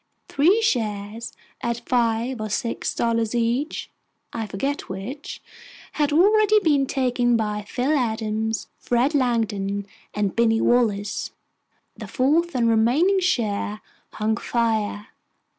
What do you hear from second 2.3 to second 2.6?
or